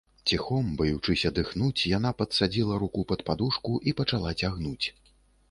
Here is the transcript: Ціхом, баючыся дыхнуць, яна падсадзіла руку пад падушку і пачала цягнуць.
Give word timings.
Ціхом, 0.29 0.69
баючыся 0.79 1.31
дыхнуць, 1.39 1.85
яна 1.97 2.13
падсадзіла 2.23 2.79
руку 2.85 3.05
пад 3.13 3.21
падушку 3.29 3.77
і 3.93 3.95
пачала 4.03 4.35
цягнуць. 4.43 4.85